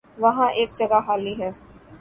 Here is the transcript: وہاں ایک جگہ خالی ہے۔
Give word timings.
وہاں 0.17 0.49
ایک 0.57 0.69
جگہ 0.77 0.99
خالی 1.05 1.33
ہے۔ 1.39 1.49